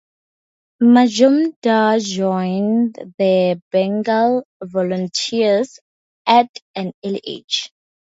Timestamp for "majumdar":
0.81-1.99